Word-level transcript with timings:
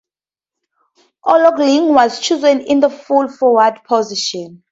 O'Loughlin 1.23 1.93
was 1.93 2.19
chosen 2.19 2.61
in 2.61 2.79
the 2.79 2.89
full-forward 2.89 3.81
position. 3.87 4.59